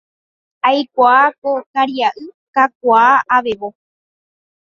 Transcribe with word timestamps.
Aikuaa 0.69 1.25
ko 1.41 1.51
karia'y 1.73 2.23
kakuaa, 2.55 3.13
avevo. 3.37 3.69